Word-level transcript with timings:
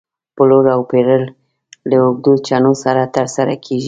پلور 0.35 0.65
او 0.75 0.81
پېر 0.89 1.09
له 1.89 1.97
اوږدو 2.03 2.33
چنو 2.47 2.73
سره 2.83 3.03
تر 3.15 3.27
سره 3.35 3.53
کېږي. 3.63 3.79